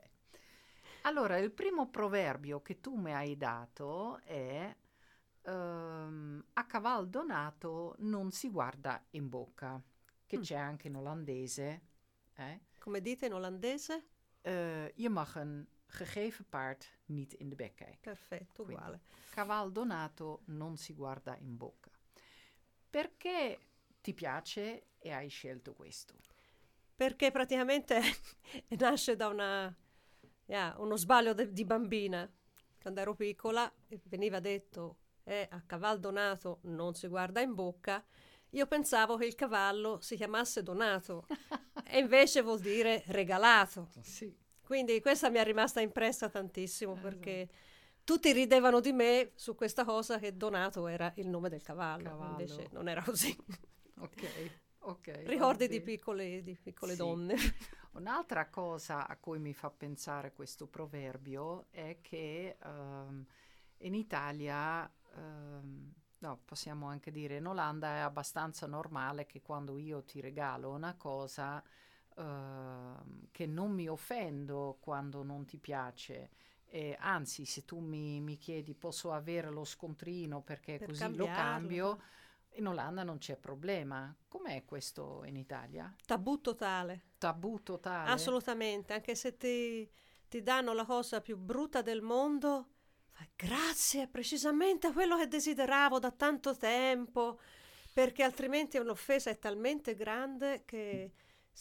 Allora, 1.03 1.39
il 1.39 1.51
primo 1.53 1.89
proverbio 1.89 2.61
che 2.63 2.81
tu 2.81 2.95
mi 2.97 3.13
hai 3.13 3.37
dato 3.37 4.19
è 4.25 4.75
ehm, 5.43 6.45
a 6.55 6.67
caval 6.67 7.09
donato 7.09 7.95
non 8.01 8.31
si 8.31 8.51
guarda 8.51 9.03
in 9.11 9.29
bocca, 9.29 9.83
che 10.27 10.39
Mm. 10.39 10.41
c'è 10.41 10.57
anche 10.57 10.89
in 10.89 10.97
olandese. 10.97 11.83
Eh? 12.35 12.61
Come 12.79 13.01
dite 13.01 13.27
in 13.27 13.35
olandese? 13.35 14.09
Eh, 14.43 14.93
je 14.97 15.09
mag 15.09 15.35
een 15.37 15.67
gegeven 15.91 16.45
paard 16.49 16.89
niet 17.07 17.33
in 17.33 17.49
de 17.49 17.55
bek 17.57 17.75
kijken. 17.77 17.99
Perfetto, 18.01 18.63
Quindi. 18.65 18.73
uguale. 18.83 19.01
Caval 19.31 19.73
donato 19.73 20.43
non 20.47 20.77
si 20.77 20.95
guarda 20.95 21.37
in 21.37 21.57
bocca. 21.57 21.91
Perché 22.91 23.59
ti 24.01 24.15
piace 24.15 24.87
e 24.99 25.13
hai 25.13 25.29
scelto 25.29 25.73
questo? 25.75 26.15
Perché 26.97 27.31
praticamente 27.31 28.01
nasce 28.79 29.17
da 29.17 29.29
una, 29.29 29.75
yeah, 30.47 30.75
uno 30.79 30.97
sbaglio 30.97 31.33
de- 31.35 31.53
di 31.53 31.65
bambina. 31.65 32.31
Quando 32.81 33.01
ero 33.01 33.15
piccola 33.15 33.71
e 33.89 34.01
veniva 34.05 34.41
detto 34.41 34.97
eh, 35.25 35.47
a 35.51 35.61
caval 35.63 36.01
donato 36.01 36.61
non 36.63 36.95
si 36.95 37.07
guarda 37.09 37.41
in 37.41 37.55
bocca. 37.55 38.05
Io 38.51 38.67
pensavo 38.67 39.17
che 39.17 39.27
il 39.27 39.35
cavallo 39.35 40.01
si 40.01 40.17
chiamasse 40.17 40.63
donato 40.63 41.27
e 41.85 41.99
invece 41.99 42.43
vuol 42.43 42.61
dire 42.61 43.05
regalato. 43.07 43.91
Sì. 44.01 44.35
Quindi 44.71 45.01
questa 45.01 45.31
mi 45.31 45.39
è 45.39 45.43
rimasta 45.45 45.81
impressa 45.81 46.29
tantissimo 46.29 46.93
Esatto. 46.93 47.09
perché 47.09 47.49
tutti 48.05 48.31
ridevano 48.31 48.79
di 48.79 48.93
me 48.93 49.33
su 49.35 49.57
questa 49.57 49.85
cosa 49.85 50.21
che 50.21 50.37
Donato 50.37 50.87
era 50.87 51.13
il 51.17 51.27
nome 51.27 51.49
del 51.49 51.61
cavallo, 51.61 52.05
Cavallo. 52.05 52.29
invece 52.31 52.69
non 52.71 52.87
era 52.89 53.03
così. 53.03 53.37
Ok, 53.99 54.23
ok. 54.79 55.07
va 55.13 55.23
Ricordi 55.29 55.67
di 55.67 55.81
piccole, 55.81 56.43
di 56.45 56.57
piccole 56.57 56.93
Sì. 56.93 56.99
donne. 56.99 57.35
Un'altra 57.95 58.49
cosa 58.49 59.09
a 59.09 59.17
cui 59.17 59.41
mi 59.41 59.53
fa 59.53 59.71
pensare 59.71 60.33
questo 60.33 60.69
proverbio 60.69 61.67
è 61.71 61.99
che 62.01 62.57
ehm, 62.63 63.27
in 63.79 63.95
Italia, 63.95 64.89
ehm, 65.17 65.93
no, 66.19 66.41
possiamo 66.45 66.87
anche 66.87 67.11
dire 67.11 67.39
in 67.39 67.47
Olanda 67.47 67.97
è 67.97 67.99
abbastanza 67.99 68.69
normale 68.69 69.27
che 69.27 69.43
quando 69.43 69.79
io 69.79 70.05
ti 70.05 70.21
regalo 70.21 70.71
una 70.71 70.95
cosa 70.95 71.61
ehm, 72.17 73.29
che 73.31 73.47
non 73.47 73.73
mi 73.73 73.89
offendo 73.89 74.79
quando 74.81 75.23
non 75.23 75.45
ti 75.47 75.59
piace. 75.59 76.31
E 76.67 76.97
anzi, 77.01 77.45
se 77.45 77.65
tu 77.65 77.79
mi, 77.81 78.21
mi 78.21 78.37
chiedi 78.39 78.75
posso 78.75 79.13
avere 79.13 79.51
lo 79.51 79.65
scontrino 79.65 80.43
perché 80.43 80.81
Per 80.81 80.83
così 80.83 81.15
lo 81.15 81.27
cambiarlo. 81.27 81.31
cambio, 81.31 82.01
in 82.55 82.67
Olanda 82.69 83.03
non 83.03 83.19
c'è 83.19 83.37
problema. 83.37 84.15
Com'è 84.29 84.65
questo 84.65 85.23
in 85.25 85.37
Italia? 85.37 85.95
Tabù 86.07 86.41
totale, 86.41 87.03
Tabù 87.19 87.63
totale? 87.63 88.11
assolutamente, 88.13 88.93
anche 88.93 89.15
se 89.15 89.37
ti, 89.37 89.89
ti 90.29 90.43
danno 90.43 90.73
la 90.73 90.85
cosa 90.85 91.21
più 91.21 91.37
brutta 91.37 91.83
del 91.83 92.03
mondo, 92.03 92.69
fai 93.11 93.29
grazie, 93.37 94.05
è 94.05 94.09
precisamente 94.09 94.93
quello 94.93 95.17
che 95.17 95.29
desideravo 95.29 95.99
da 95.99 96.11
tanto 96.11 96.57
tempo, 96.57 97.41
perché 97.93 98.23
altrimenti 98.23 98.79
un'offesa 98.79 99.31
è 99.31 99.39
talmente 99.39 99.95
grande 99.95 100.65
che 100.65 101.13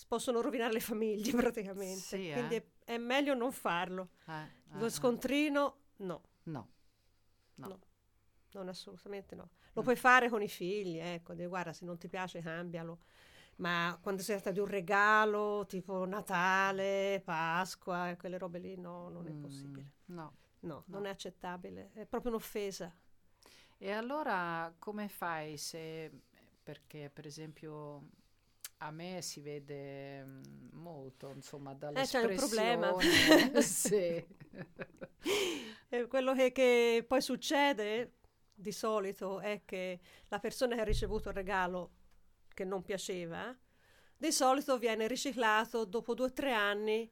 possono 0.08 0.41
rovinare 0.41 0.74
le 0.74 0.79
famiglie 0.79 1.32
praticamente. 1.36 2.00
Sì, 2.00 2.29
eh? 2.29 2.34
Quindi 2.34 2.56
è, 2.56 2.65
è 2.86 2.98
meglio 2.98 3.34
non 3.34 3.51
farlo. 3.51 4.10
Eh, 4.27 4.77
Lo 4.77 4.86
eh, 4.86 4.89
scontrino, 4.89 5.77
no. 5.98 6.22
eh. 6.24 6.50
No. 6.50 6.70
No. 7.56 7.68
No. 7.68 7.79
Non 8.51 8.68
assolutamente 8.70 9.36
no. 9.36 9.50
Lo 9.74 9.82
Mm. 9.82 9.84
puoi 9.84 9.96
fare 9.96 10.29
con 10.29 10.41
i 10.41 10.48
figli, 10.50 10.98
ecco, 10.98 11.34
di, 11.36 11.46
guarda, 11.46 11.72
se 11.74 11.86
non 11.86 11.98
ti 11.98 12.08
piace 12.10 12.39
cambialo. 12.41 13.00
Ma 13.58 13.98
quando 14.01 14.22
si 14.22 14.32
tratta 14.32 14.51
di 14.51 14.60
un 14.60 14.65
regalo, 14.68 15.65
tipo 15.68 16.06
Natale, 16.06 17.22
Pasqua, 17.24 18.15
quelle 18.18 18.38
robe 18.38 18.58
lì, 18.60 18.75
no, 18.77 19.10
non 19.10 19.27
è 19.27 19.32
Mm, 19.32 19.41
possibile. 19.41 19.91
No, 20.06 20.36
No. 20.62 20.84
non 20.88 21.06
è 21.06 21.10
accettabile. 21.10 21.91
È 21.94 22.06
proprio 22.06 22.32
un'offesa. 22.32 22.94
E 23.77 23.91
allora 23.91 24.74
come 24.79 25.08
fai 25.10 25.58
se, 25.58 26.10
perché 26.63 27.10
per 27.13 27.25
esempio 27.25 28.10
a 28.81 28.91
me 28.91 29.21
si 29.21 29.41
vede 29.41 30.24
mm, 30.25 30.41
molto, 30.74 31.29
insomma, 31.31 31.71
Eh, 31.93 32.05
c'hai 32.07 32.25
un 32.25 32.36
problema. 32.36 32.91
dall'espressione. 32.91 33.62
sì. 33.62 34.25
E 35.91 36.07
quello 36.07 36.33
che, 36.33 36.51
che 36.51 37.03
poi 37.07 37.21
succede, 37.21 38.13
di 38.53 38.71
solito 38.71 39.39
è 39.39 39.63
che 39.65 40.00
la 40.27 40.39
persona 40.39 40.75
che 40.75 40.81
ha 40.81 40.83
ricevuto 40.83 41.29
il 41.29 41.36
regalo 41.36 41.91
che 42.53 42.63
non 42.63 42.83
piaceva, 42.83 43.55
di 44.17 44.31
solito 44.31 44.77
viene 44.77 45.07
riciclato 45.07 45.86
dopo 45.86 46.13
due 46.13 46.27
o 46.27 46.33
tre 46.33 46.53
anni 46.53 47.09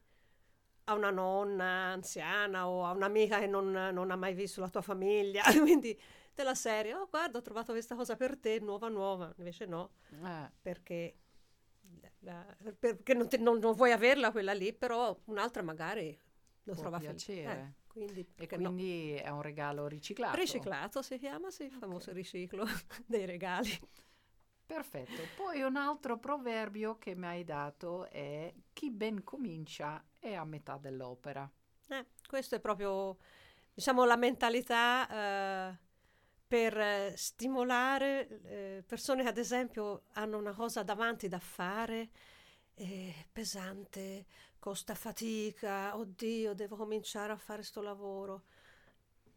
a 0.86 0.94
una 0.94 1.10
nonna 1.12 1.92
anziana 1.94 2.68
o 2.70 2.86
a 2.86 2.92
un'amica 2.92 3.40
che 3.40 3.48
non, 3.48 3.72
non 3.72 4.12
ha 4.12 4.16
mai 4.16 4.34
visto 4.34 4.62
la 4.62 4.70
tua 4.70 4.82
famiglia. 4.82 5.44
Quindi 5.62 6.00
della 6.34 6.56
serie, 6.56 6.94
oh 6.94 7.08
guarda 7.10 7.40
ho 7.40 7.42
trovato 7.42 7.72
questa 7.72 7.96
cosa 7.96 8.16
per 8.16 8.38
te, 8.38 8.60
nuova 8.60 8.90
nuova, 8.90 9.34
invece 9.38 9.66
no, 9.66 9.92
Eh, 10.24 10.52
perché, 10.62 11.16
la- 12.20 12.46
perché 12.78 13.14
non, 13.14 13.28
ti- 13.28 13.38
non- 13.40 13.60
non 13.60 13.74
vuoi 13.74 13.92
averla 13.92 14.32
quella 14.32 14.54
lì, 14.54 14.74
però 14.74 15.18
un'altra 15.26 15.62
magari 15.62 16.18
lo 16.64 16.74
Può 16.74 16.82
trova 16.82 17.00
piacere. 17.00 17.76
Eh, 17.80 17.86
quindi, 17.88 18.20
e 18.22 18.26
perché 18.36 18.58
no? 18.58 18.64
quindi 18.70 19.14
è 19.14 19.30
un 19.30 19.42
regalo 19.42 19.88
riciclato. 19.88 20.38
Riciclato 20.38 21.02
si 21.02 21.18
chiama, 21.18 21.50
sì, 21.50 21.64
il 21.64 21.72
famoso 21.72 22.12
riciclo 22.12 22.66
dei 23.06 23.26
regali. 23.26 23.70
Perfetto. 24.66 25.24
Poi 25.36 25.62
un 25.62 25.78
altro 25.78 26.18
proverbio 26.20 26.98
che 26.98 27.16
mi 27.16 27.26
hai 27.26 27.44
dato 27.44 28.06
è 28.10 28.54
chi 28.74 28.92
ben 28.92 29.24
comincia 29.24 30.04
è 30.20 30.34
a 30.34 30.44
metà 30.44 30.78
dell'opera. 30.78 31.50
Eh, 31.90 32.06
questo 32.28 32.56
è 32.56 32.60
proprio, 32.60 33.18
diciamo, 33.74 34.04
la 34.04 34.18
mentalità 34.18 35.70
eh, 35.72 35.78
per 36.48 36.78
eh, 36.78 37.14
stimolare 37.18 38.42
eh, 38.44 38.84
persone 38.88 39.24
che 39.24 39.30
ad 39.30 39.38
esempio 39.38 40.04
hanno 40.14 40.38
una 40.38 40.54
cosa 40.54 40.82
davanti 40.84 41.28
da 41.28 41.40
fare, 41.40 42.10
eh, 42.76 43.14
pesante, 43.32 44.26
costa 44.60 44.96
fatica, 44.96 45.98
oddio, 45.98 46.54
devo 46.54 46.76
cominciare 46.78 47.34
a 47.34 47.38
fare 47.38 47.64
sto 47.64 47.82
lavoro. 47.82 48.44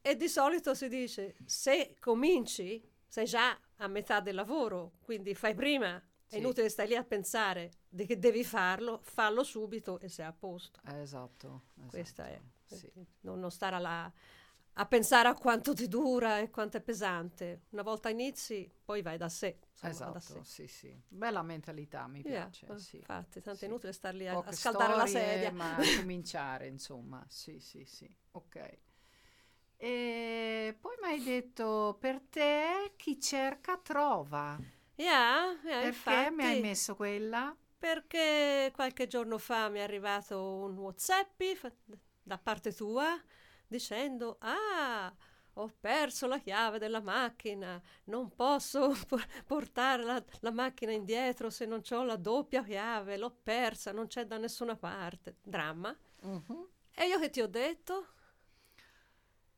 E 0.03 0.17
di 0.17 0.29
solito 0.29 0.75
si 0.75 0.89
dice, 0.89 1.37
se 1.45 1.97
cominci, 1.99 2.83
sei 3.07 3.27
già 3.27 3.59
a 3.77 3.87
metà 3.89 4.21
del 4.21 4.35
lavoro, 4.37 4.93
quindi 5.03 5.35
fai 5.35 5.55
prima, 5.55 5.97
è 5.97 6.03
Sì. 6.35 6.39
inutile 6.39 6.69
stai 6.69 6.87
lì 6.87 6.95
a 6.95 7.03
pensare 7.03 7.73
di 7.89 8.07
che 8.07 8.19
devi 8.19 8.45
farlo, 8.45 9.01
fallo 9.03 9.43
subito 9.43 9.99
e 9.99 10.09
sei 10.09 10.27
a 10.27 10.33
posto. 10.33 10.81
Eh, 10.87 11.01
Esatto. 11.01 11.63
Questa 11.89 12.27
è. 12.29 12.41
esatto, 12.69 12.77
Sì. 12.77 13.07
Non, 13.23 13.41
non 13.41 13.51
stare 13.51 13.79
là 13.81 14.11
a 14.81 14.87
pensare 14.87 15.29
a 15.29 15.35
quanto 15.35 15.75
ti 15.75 15.89
dura 15.89 16.39
e 16.39 16.51
quanto 16.51 16.77
è 16.79 16.81
pesante. 16.81 17.63
Una 17.71 17.83
volta 17.83 18.09
inizi, 18.09 18.71
poi 18.85 19.03
vai 19.03 19.17
da 19.19 19.29
sé. 19.29 19.59
insomma, 19.73 20.01
va 20.01 20.11
da 20.11 20.21
Esatto, 20.21 20.21
sé. 20.21 20.45
sì, 20.45 20.67
sì. 20.67 20.99
Bella 21.09 21.43
mentalità, 21.43 22.07
mi 22.07 22.23
Yeah, 22.23 22.51
piace. 22.63 22.67
sì. 22.75 22.97
Infatti, 22.99 23.41
tanto 23.43 23.65
Sì. 23.65 23.65
è 23.65 23.69
inutile 23.69 23.93
star 23.93 24.15
lì 24.15 24.27
a, 24.29 24.39
a 24.43 24.53
scaldare 24.53 24.95
la 24.95 25.07
sedia. 25.07 25.53
ma 25.53 25.87
cominciare, 25.91 26.67
insomma. 26.69 27.25
Sì, 27.29 27.59
sì, 27.61 27.85
sì. 27.85 28.09
Ok. 28.33 28.57
E 29.79 30.77
poi 30.81 30.95
mi 31.03 31.09
hai 31.09 31.23
detto, 31.23 31.97
per 32.01 32.21
te 32.31 32.93
chi 32.97 33.19
cerca 33.21 33.79
trova. 33.79 34.61
Yeah, 34.97 35.57
yeah, 35.65 35.83
Perché 35.83 36.31
mi 36.31 36.45
hai 36.45 36.55
infatti, 36.55 36.57
messo 36.57 36.95
quella? 36.95 37.57
Perché 37.79 38.71
qualche 38.75 39.07
giorno 39.07 39.39
fa 39.39 39.69
mi 39.69 39.79
è 39.79 39.83
arrivato 39.83 40.39
un 40.65 40.77
WhatsApp 40.79 41.41
da 42.23 42.39
parte 42.39 42.73
tua 42.75 43.21
dicendo: 43.71 44.37
Ah, 44.41 45.15
ho 45.55 45.73
perso 45.81 46.27
la 46.27 46.39
chiave 46.39 46.79
della 46.79 47.01
macchina, 47.01 47.81
non 48.05 48.35
posso 48.35 48.95
por- 49.09 49.27
portare 49.45 50.03
la, 50.05 50.23
la 50.41 50.51
macchina 50.53 50.93
indietro 50.93 51.51
se 51.51 51.67
non 51.67 51.81
ho 51.91 52.05
la 52.05 52.17
doppia 52.17 52.63
chiave, 52.65 53.17
l'ho 53.17 53.31
persa, 53.43 53.93
non 53.93 54.07
c'è 54.07 54.27
da 54.27 54.37
nessuna 54.39 54.77
parte. 54.77 55.37
Dramma. 55.43 55.97
Mhm. 56.23 56.67
E 56.95 57.07
io 57.07 57.19
che 57.19 57.31
ti 57.31 57.41
ho 57.41 57.47
detto? 57.49 58.07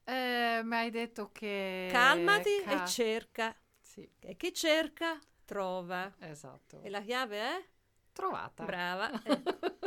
Eh, 0.05 0.61
mi 0.65 0.75
hai 0.77 0.91
detto 0.91 1.31
che... 1.33 1.89
Calmati 1.93 2.63
ca- 2.65 2.83
e 2.85 2.87
cerca. 2.87 3.57
Sì, 3.81 4.09
E 4.21 4.37
chi 4.37 4.53
cerca, 4.53 5.19
trova. 5.45 6.13
esatto. 6.19 6.81
E 6.83 6.91
la 6.91 7.01
chiave 7.01 7.39
è? 7.39 7.65
Trovata. 8.13 8.65
Brava. 8.65 9.11
eh. 9.23 9.43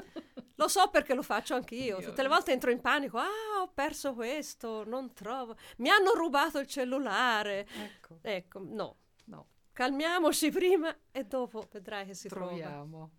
Lo 0.55 0.67
so 0.67 0.89
perché 0.89 1.13
lo 1.13 1.21
faccio 1.21 1.53
anch'io. 1.55 1.99
Io- 1.99 2.07
Tutte 2.09 2.21
le 2.21 2.27
volte 2.29 2.51
entro 2.51 2.71
in 2.71 2.79
panico. 2.81 3.17
Ah, 3.17 3.61
ho 3.61 3.67
perso 3.73 4.13
questo, 4.13 4.83
non 4.85 5.13
trovo. 5.13 5.55
Mi 5.77 5.89
hanno 5.89 6.13
rubato 6.13 6.59
il 6.59 6.67
cellulare. 6.67 7.67
Ecco, 7.67 8.19
Ecco, 8.21 8.59
no. 8.63 8.97
no, 9.25 9.47
Calmiamoci 9.73 10.51
prima 10.51 10.95
e 11.11 11.25
dopo 11.25 11.67
vedrai 11.71 12.05
che 12.05 12.13
si 12.13 12.27
trova. 12.29 12.47
troviamo. 12.47 13.11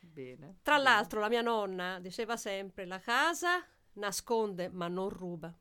Bene. 0.00 0.58
Tra 0.62 0.76
l'altro, 0.78 1.20
la 1.20 1.28
mia 1.28 1.42
nonna 1.42 2.00
diceva 2.00 2.36
sempre: 2.36 2.84
la 2.86 2.98
casa 2.98 3.64
nasconde 3.94 4.68
ma 4.68 4.88
non 4.88 5.08
ruba. 5.08 5.54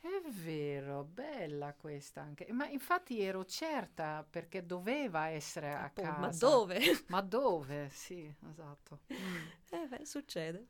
È 0.00 0.28
vero, 0.30 1.04
bella 1.04 1.72
questa 1.74 2.20
anche. 2.20 2.46
Ma 2.52 2.66
infatti 2.68 3.20
ero 3.20 3.44
certa 3.44 4.26
perché 4.28 4.64
doveva 4.66 5.28
essere 5.28 5.72
a 5.72 5.90
Appunto, 5.90 6.10
casa. 6.10 6.20
ma 6.20 6.30
dove? 6.32 6.78
Ma 7.08 7.20
dove? 7.20 7.88
Sì, 7.90 8.32
esatto. 8.48 9.00
Mm. 9.12 9.48
eh, 9.70 9.86
beh, 9.88 10.04
succede. 10.04 10.66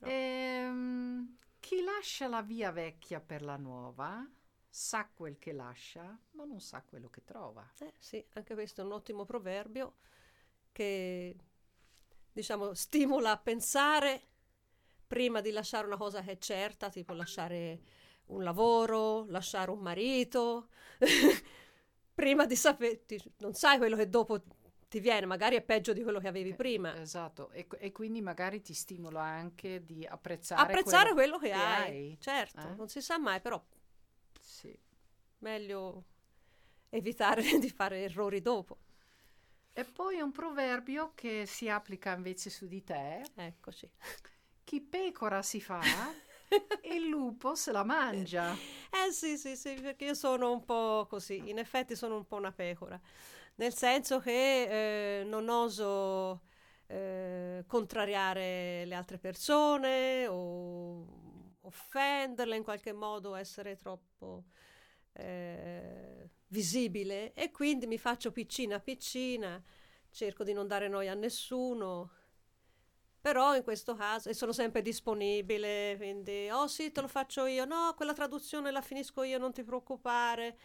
No. 0.00 0.08
Ehm, 0.10 1.36
chi 1.60 1.82
lascia 1.82 2.26
la 2.28 2.42
via 2.42 2.70
vecchia 2.72 3.20
per 3.20 3.42
la 3.42 3.56
nuova 3.56 4.28
sa 4.68 5.08
quel 5.14 5.38
che 5.38 5.52
lascia, 5.52 6.18
ma 6.32 6.44
non 6.44 6.60
sa 6.60 6.82
quello 6.82 7.08
che 7.10 7.24
trova. 7.24 7.68
Eh, 7.78 7.92
sì, 7.98 8.24
anche 8.34 8.54
questo 8.54 8.80
è 8.80 8.84
un 8.84 8.92
ottimo 8.92 9.24
proverbio 9.24 9.96
che 10.72 11.36
diciamo 12.32 12.74
stimola 12.74 13.32
a 13.32 13.38
pensare 13.38 14.22
prima 15.06 15.40
di 15.40 15.50
lasciare 15.50 15.86
una 15.86 15.96
cosa 15.96 16.22
che 16.22 16.32
è 16.32 16.38
certa, 16.38 16.88
tipo 16.88 17.12
lasciare 17.14 17.80
un 18.26 18.42
lavoro, 18.42 19.26
lasciare 19.28 19.70
un 19.70 19.80
marito, 19.80 20.68
prima 22.14 22.46
di 22.46 22.56
sapere, 22.56 23.02
non 23.38 23.54
sai 23.54 23.78
quello 23.78 23.96
che 23.96 24.08
dopo 24.08 24.42
ti 24.88 25.00
viene, 25.00 25.26
magari 25.26 25.56
è 25.56 25.62
peggio 25.62 25.92
di 25.92 26.02
quello 26.02 26.20
che 26.20 26.28
avevi 26.28 26.50
Eh, 26.50 26.54
prima. 26.54 26.98
Esatto, 27.00 27.50
e, 27.50 27.66
e 27.78 27.92
quindi 27.92 28.20
magari 28.20 28.60
ti 28.62 28.74
stimola 28.74 29.22
anche 29.22 29.84
di 29.84 30.04
apprezzare, 30.06 30.72
Apprezzare 30.72 31.12
quello, 31.12 31.38
che, 31.38 31.50
che 31.50 31.64
hai, 31.64 31.94
hai, 31.94 32.16
certo, 32.20 32.58
eh? 32.60 32.76
non 32.76 32.88
si 32.88 33.00
sa 33.02 33.18
mai, 33.18 33.40
però 33.40 33.62
Sì. 34.40 34.78
meglio 35.40 36.04
evitare 36.90 37.42
di 37.60 37.68
fare 37.70 38.02
errori 38.04 38.40
dopo. 38.40 38.78
E 39.74 39.84
poi 39.84 40.18
un 40.20 40.32
proverbio 40.32 41.12
che 41.14 41.44
si 41.46 41.68
applica 41.68 42.14
invece 42.14 42.48
su 42.48 42.66
di 42.66 42.82
te. 42.82 43.22
Eccoci. 43.34 43.90
Chi 44.64 44.80
pecora 44.80 45.42
si 45.42 45.60
fa, 45.60 45.82
il 46.94 47.08
lupo 47.08 47.54
se 47.54 47.72
la 47.72 47.84
mangia. 47.84 48.52
Eh 48.90 49.10
sì, 49.12 49.38
sì, 49.38 49.56
sì, 49.56 49.74
perché 49.80 50.04
io 50.06 50.14
sono 50.14 50.52
un 50.52 50.64
po' 50.64 51.06
così, 51.08 51.48
in 51.48 51.58
effetti 51.58 51.96
sono 51.96 52.16
un 52.16 52.26
po' 52.26 52.36
una 52.36 52.52
pecora, 52.52 53.00
nel 53.56 53.74
senso 53.74 54.18
che 54.20 55.20
eh, 55.20 55.24
non 55.24 55.48
oso 55.48 56.42
eh, 56.86 57.64
contrariare 57.66 58.84
le 58.84 58.94
altre 58.94 59.18
persone 59.18 60.26
o 60.28 61.06
offenderle 61.62 62.56
in 62.56 62.62
qualche 62.64 62.92
modo, 62.92 63.34
essere 63.34 63.76
troppo 63.76 64.44
eh, 65.12 66.28
visibile 66.48 67.32
e 67.34 67.50
quindi 67.50 67.86
mi 67.86 67.98
faccio 67.98 68.30
piccina 68.32 68.78
piccina, 68.80 69.62
cerco 70.10 70.44
di 70.44 70.52
non 70.52 70.66
dare 70.66 70.88
noia 70.88 71.12
a 71.12 71.14
nessuno. 71.14 72.10
Però 73.22 73.54
in 73.54 73.62
questo 73.62 73.94
caso, 73.94 74.28
e 74.28 74.34
sono 74.34 74.50
sempre 74.52 74.82
disponibile, 74.82 75.94
quindi, 75.96 76.48
oh 76.50 76.66
sì, 76.66 76.90
te 76.90 77.00
lo 77.00 77.06
faccio 77.06 77.46
io, 77.46 77.64
no, 77.64 77.94
quella 77.96 78.12
traduzione 78.12 78.72
la 78.72 78.80
finisco 78.82 79.22
io, 79.22 79.38
non 79.38 79.52
ti 79.52 79.62
preoccupare. 79.62 80.58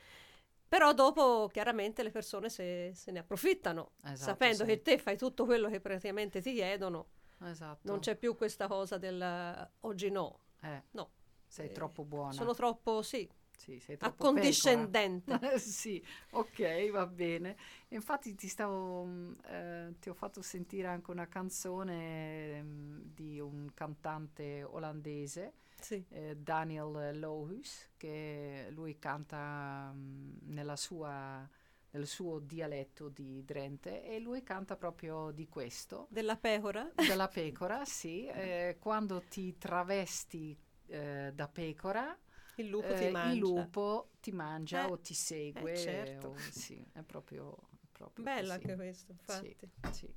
Però 0.67 0.91
dopo, 0.93 1.48
chiaramente, 1.54 2.02
le 2.02 2.10
persone 2.10 2.50
se, 2.50 2.91
se 2.96 3.12
ne 3.12 3.20
approfittano, 3.20 3.91
Esatto, 4.04 4.17
sapendo 4.32 4.63
sì. 4.63 4.70
che 4.72 4.82
te 4.82 4.98
fai 4.98 5.17
tutto 5.17 5.46
quello 5.46 5.70
che 5.70 5.80
praticamente 5.80 6.41
ti 6.41 6.52
chiedono, 6.54 7.10
Esatto. 7.43 7.80
non 7.84 8.00
c'è 8.00 8.15
più 8.15 8.36
questa 8.36 8.67
cosa 8.67 8.98
del 8.98 9.72
oggi 9.82 10.10
no. 10.10 10.39
Eh, 10.62 10.84
No. 10.91 11.12
sei 11.46 11.67
Eh, 11.67 11.72
troppo 11.72 12.04
buona. 12.06 12.32
Sono 12.34 12.56
troppo, 12.56 13.04
sì, 13.04 13.30
Sì, 13.58 13.80
sei 13.80 13.98
accondiscendente. 14.00 15.58
sì, 15.60 16.02
ok, 16.32 16.91
va 16.91 17.08
bene. 17.08 17.58
Infatti 17.89 18.36
ti 18.36 18.48
stavo, 18.48 19.04
mm, 19.04 19.34
eh, 19.46 19.96
ti 20.00 20.10
ho 20.10 20.13
fatto 20.13 20.41
sentire 20.43 20.88
anche 20.88 21.10
una 21.12 21.28
canzone 21.28 22.62
mm, 22.62 23.00
di 23.13 23.39
un 23.39 23.72
cantante 23.74 24.63
olandese, 24.63 25.54
sì. 25.80 26.02
eh, 26.10 26.38
Daniel 26.38 27.17
Lohus, 27.20 27.89
che 27.98 28.67
lui 28.70 29.00
canta 29.00 29.91
mm, 29.93 30.38
nella 30.43 30.76
sua, 30.76 31.50
nel 31.89 32.06
suo 32.06 32.38
dialetto 32.39 33.10
di 33.10 33.43
Drenthe 33.43 34.04
e 34.06 34.20
lui 34.20 34.43
canta 34.43 34.76
proprio 34.78 35.32
di 35.32 35.50
questo. 35.50 36.06
Della 36.12 36.38
pecora. 36.38 36.89
Della 36.96 37.28
pecora, 37.28 37.84
sì, 37.86 38.28
eh, 38.28 38.78
quando 38.80 39.24
ti 39.28 39.58
travesti 39.58 40.56
eh, 40.89 41.32
da 41.34 41.48
pecora, 41.48 42.15
Il 42.58 42.67
lupo 42.70 42.88
eh, 42.88 42.96
ti 42.96 43.10
mangia. 43.10 43.34
il 43.34 43.39
lupo 43.39 44.10
ti 44.20 44.32
mangia 44.32 44.86
Eh, 44.88 44.91
o 44.91 45.00
ti 45.00 45.13
segue. 45.13 45.72
eh, 45.72 45.76
certo. 45.78 46.28
o- 46.30 46.36
sì, 46.38 46.84
è 46.93 47.02
proprio, 47.02 47.56
proprio 47.91 48.26
Bello 48.26 48.41
così. 48.48 48.52
anche 48.52 48.76
questo, 48.76 49.12
infatti. 49.12 49.56
Sì, 49.60 49.91
sì. 49.91 50.13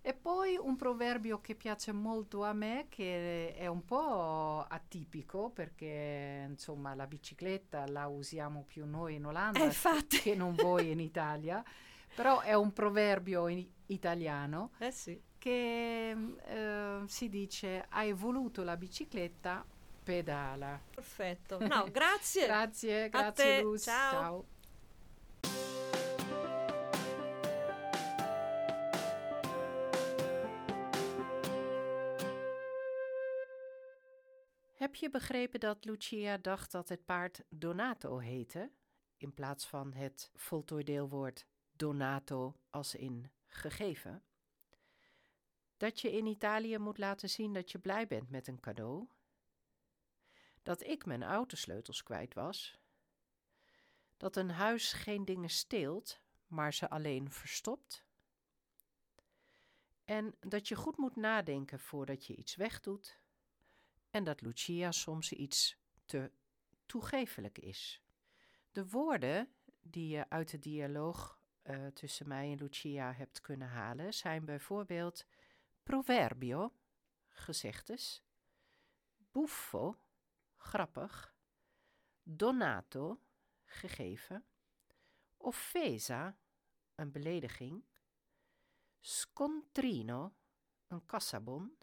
E 0.00 0.14
poi 0.14 0.56
un 0.56 0.76
proverbio 0.76 1.40
che 1.40 1.56
piace 1.56 1.90
molto 1.90 2.44
a 2.44 2.52
me, 2.52 2.86
che 2.88 3.54
è 3.54 3.66
un 3.66 3.84
po' 3.84 4.64
atipico, 4.68 5.50
perché 5.50 6.46
insomma 6.48 6.94
la 6.94 7.08
bicicletta 7.08 7.86
la 7.88 8.06
usiamo 8.06 8.62
più 8.68 8.86
noi 8.86 9.16
in 9.16 9.26
Olanda 9.26 9.68
Eh, 9.68 9.72
che 10.22 10.36
non 10.36 10.54
voi 10.54 10.92
in 10.92 11.00
Italia, 11.00 11.62
però 12.14 12.40
è 12.40 12.54
un 12.54 12.72
proverbio 12.72 13.48
in 13.48 13.66
italiano 13.86 14.70
Eh 14.78 14.90
sì. 14.92 15.20
che 15.38 16.10
eh, 16.44 17.02
si 17.06 17.28
dice 17.28 17.86
hai 17.88 18.12
voluto 18.12 18.62
la 18.62 18.76
bicicletta, 18.76 19.64
pedala. 20.06 20.80
Perfetto. 20.90 21.58
No, 21.58 21.86
grazie. 21.98 22.44
Grazie, 22.44 23.08
grazie 23.08 23.62
Luz. 23.62 23.82
ciao. 23.82 24.10
ciao. 24.10 24.44
Heb 34.76 34.94
je 34.94 35.10
begrepen 35.10 35.60
dat 35.60 35.84
Lucia 35.84 36.38
dacht 36.38 36.72
dat 36.72 36.88
het 36.88 37.04
paard 37.04 37.44
Donato 37.48 38.18
heette, 38.18 38.70
in 39.16 39.34
plaats 39.34 39.66
van 39.66 39.92
het 39.92 40.30
voltooideelwoord 40.34 41.46
donato 41.72 42.54
als 42.70 42.94
in 42.94 43.30
gegeven? 43.46 44.22
Dat 45.76 46.00
je 46.00 46.12
in 46.12 46.26
Italië 46.26 46.78
moet 46.78 46.98
laten 46.98 47.28
zien 47.30 47.52
dat 47.52 47.70
je 47.70 47.78
blij 47.78 48.06
bent 48.06 48.30
met 48.30 48.46
een 48.48 48.60
cadeau? 48.60 49.06
Dat 50.66 50.82
ik 50.82 51.04
mijn 51.04 51.22
autosleutels 51.22 52.02
kwijt 52.02 52.34
was? 52.34 52.78
Dat 54.16 54.36
een 54.36 54.50
huis 54.50 54.92
geen 54.92 55.24
dingen 55.24 55.50
steelt, 55.50 56.20
maar 56.46 56.74
ze 56.74 56.90
alleen 56.90 57.30
verstopt? 57.30 58.04
En 60.04 60.34
dat 60.40 60.68
je 60.68 60.74
goed 60.74 60.96
moet 60.96 61.16
nadenken 61.16 61.80
voordat 61.80 62.26
je 62.26 62.36
iets 62.36 62.56
wegdoet? 62.56 63.20
En 64.10 64.24
dat 64.24 64.40
Lucia 64.40 64.92
soms 64.92 65.32
iets 65.32 65.76
te 66.04 66.30
toegefelijk 66.86 67.58
is. 67.58 68.02
De 68.72 68.88
woorden 68.88 69.54
die 69.82 70.08
je 70.08 70.28
uit 70.28 70.50
de 70.50 70.58
dialoog 70.58 71.40
eh, 71.62 71.86
tussen 71.86 72.28
mij 72.28 72.50
en 72.50 72.58
Lucia 72.58 73.12
hebt 73.12 73.40
kunnen 73.40 73.68
halen 73.68 74.14
zijn 74.14 74.44
bijvoorbeeld 74.44 75.26
proverbio, 75.82 76.72
gezegdes, 77.28 78.24
buffo, 79.32 79.98
grappig, 80.66 81.34
donato, 82.22 83.22
gegeven, 83.64 84.46
offesa, 85.36 86.38
een 86.94 87.12
belediging, 87.12 87.84
scontrino, 89.00 90.36
een 90.86 91.06
kassabon, 91.06 91.78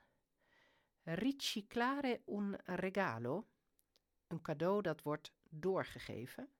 riciclare 1.03 2.21
un 2.25 2.55
regalo, 2.65 3.49
een 4.27 4.41
cadeau 4.41 4.81
dat 4.81 5.01
wordt 5.01 5.33
doorgegeven, 5.43 6.53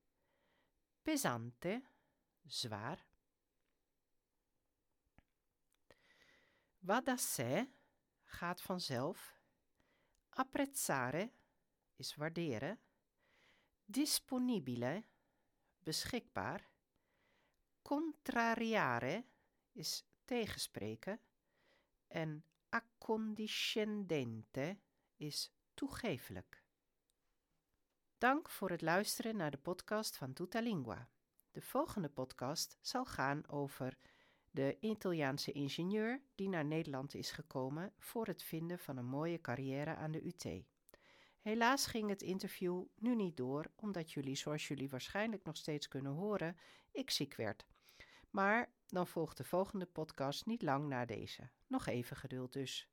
pesante, 1.02 1.84
zwaar, 2.44 3.06
va 6.80 7.16
sé, 7.16 7.70
gaat 8.24 8.62
vanzelf, 8.62 9.40
apprezzare, 10.30 11.32
is 11.96 12.16
waarderen, 12.16 12.80
disponibile, 13.86 15.04
beschikbaar, 15.80 16.70
contrariare, 17.82 19.26
is 19.72 20.06
tegenspreken 20.26 21.20
en 22.08 22.46
accondiscendente 22.70 24.80
is 25.16 25.54
toegefelijk. 25.74 26.64
Dank 28.18 28.50
voor 28.50 28.70
het 28.70 28.82
luisteren 28.82 29.36
naar 29.36 29.52
de 29.52 29.58
podcast 29.58 30.18
van 30.18 30.34
Tutta 30.34 30.60
Lingua. 30.60 31.10
De 31.52 31.62
volgende 31.62 32.10
podcast 32.10 32.78
zal 32.82 33.06
gaan 33.06 33.48
over 33.48 33.98
de 34.52 34.78
Italiaanse 34.80 35.52
ingenieur 35.52 36.22
die 36.36 36.50
naar 36.50 36.66
Nederland 36.66 37.14
is 37.14 37.32
gekomen 37.32 37.94
voor 37.98 38.28
het 38.28 38.44
vinden 38.44 38.80
van 38.80 38.98
een 38.98 39.06
mooie 39.06 39.42
carrière 39.42 39.96
aan 39.96 40.12
de 40.12 40.26
UT. 40.26 40.73
Helaas 41.44 41.86
ging 41.86 42.10
het 42.10 42.22
interview 42.22 42.84
nu 42.96 43.16
niet 43.16 43.38
door, 43.38 43.72
omdat 43.76 44.12
jullie, 44.12 44.36
zoals 44.36 44.68
jullie 44.68 44.90
waarschijnlijk 44.90 45.44
nog 45.44 45.58
steeds 45.58 45.88
kunnen 45.88 46.12
horen, 46.12 46.58
ik 46.92 47.10
ziek 47.10 47.36
werd. 47.36 47.66
Maar 48.30 48.72
dan 48.88 49.08
volgt 49.08 49.38
de 49.38 49.44
volgende 49.44 49.86
podcast 49.86 50.46
niet 50.46 50.62
lang 50.62 50.88
na 50.88 51.06
deze. 51.06 51.50
Nog 51.68 51.88
even 51.88 52.18
geduld 52.18 52.54
dus. 52.54 52.90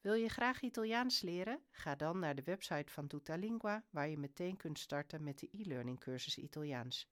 Wil 0.00 0.14
je 0.14 0.28
graag 0.28 0.60
Italiaans 0.60 1.20
leren? 1.20 1.62
Ga 1.70 1.94
dan 1.94 2.18
naar 2.18 2.34
de 2.34 2.42
website 2.42 2.92
van 2.92 3.06
Tutta 3.06 3.34
Lingua, 3.34 3.84
waar 3.90 4.08
je 4.08 4.18
meteen 4.18 4.56
kunt 4.56 4.78
starten 4.78 5.22
met 5.22 5.38
de 5.38 5.48
e-learning 5.52 5.98
cursus 5.98 6.38
Italiaans. 6.38 7.10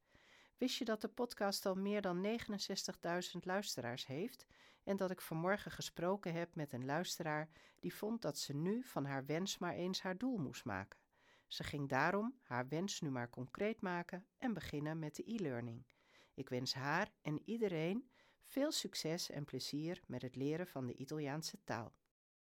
Wist 0.56 0.76
je 0.76 0.84
dat 0.84 1.00
de 1.00 1.08
podcast 1.08 1.66
al 1.66 1.74
meer 1.74 2.00
dan 2.02 2.26
69.000 2.26 3.40
luisteraars 3.40 4.06
heeft 4.06 4.46
en 4.86 4.96
dat 4.96 5.10
ik 5.10 5.20
vanmorgen 5.20 5.70
gesproken 5.70 6.32
heb 6.32 6.54
met 6.54 6.72
een 6.72 6.84
luisteraar 6.84 7.48
die 7.80 7.94
vond 7.94 8.22
dat 8.22 8.38
ze 8.38 8.54
nu 8.54 8.82
van 8.82 9.04
haar 9.04 9.26
wens 9.26 9.58
maar 9.58 9.74
eens 9.74 10.02
haar 10.02 10.18
doel 10.18 10.36
moest 10.36 10.64
maken? 10.64 10.98
Ze 11.46 11.64
ging 11.64 11.88
daarom 11.88 12.38
haar 12.42 12.68
wens 12.68 13.00
nu 13.00 13.10
maar 13.10 13.30
concreet 13.30 13.80
maken 13.80 14.26
en 14.38 14.52
beginnen 14.52 14.98
met 14.98 15.14
de 15.14 15.32
e-learning. 15.32 15.86
Ik 16.34 16.48
wens 16.48 16.74
haar 16.74 17.10
en 17.22 17.42
iedereen 17.44 18.10
veel 18.42 18.72
succes 18.72 19.30
en 19.30 19.44
plezier 19.44 20.02
met 20.06 20.22
het 20.22 20.36
leren 20.36 20.66
van 20.66 20.86
de 20.86 20.94
Italiaanse 20.94 21.64
taal. 21.64 21.94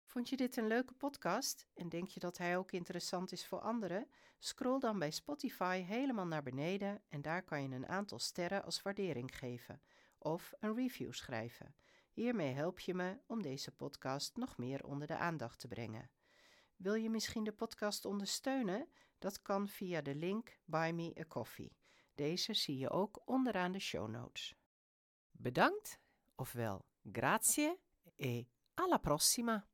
Vond 0.05 0.29
je 0.29 0.37
dit 0.37 0.57
een 0.57 0.67
leuke 0.67 0.95
podcast 0.95 1.67
en 1.75 1.89
denk 1.89 2.09
je 2.09 2.21
dat 2.21 2.39
hij 2.39 2.57
ook 2.57 2.73
interessant 2.73 3.33
is 3.33 3.47
voor 3.47 3.61
anderen? 3.61 4.09
Scroll 4.39 4.79
dan 4.79 4.99
bij 4.99 5.11
Spotify 5.11 5.83
helemaal 5.83 6.27
naar 6.27 6.43
beneden 6.43 7.03
en 7.09 7.23
daar 7.23 7.43
kan 7.43 7.63
je 7.63 7.75
een 7.75 7.89
aantal 7.89 8.19
sterren 8.19 8.65
als 8.65 8.83
waardering 8.83 9.39
geven 9.39 9.83
of 10.19 10.53
een 10.61 10.75
review 10.75 11.13
schrijven. 11.13 11.75
Hiermee 12.17 12.53
help 12.53 12.81
je 12.81 12.95
me 12.95 13.19
om 13.27 13.43
deze 13.43 13.71
podcast 13.71 14.37
nog 14.37 14.57
meer 14.57 14.85
onder 14.85 15.07
de 15.07 15.17
aandacht 15.17 15.59
te 15.59 15.69
brengen. 15.69 16.11
Wil 16.77 16.95
je 16.95 17.11
misschien 17.11 17.45
de 17.45 17.53
podcast 17.53 18.05
ondersteunen? 18.05 18.89
Dat 19.19 19.43
kan 19.43 19.69
via 19.69 20.01
de 20.01 20.15
link 20.15 20.59
Buy 20.65 20.91
Me 20.91 21.17
a 21.21 21.25
Coffee. 21.25 21.77
Deze 22.15 22.55
zie 22.55 22.79
je 22.79 22.91
ook 22.91 23.23
onderaan 23.25 23.73
de 23.73 23.79
show 23.79 24.09
notes. 24.09 24.55
Bedankt, 25.31 26.01
ofwel 26.35 26.87
grazie 27.13 27.81
e 28.17 28.45
alla 28.75 28.99
prossima! 28.99 29.67